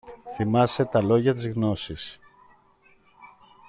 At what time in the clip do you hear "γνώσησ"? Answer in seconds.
1.47-2.19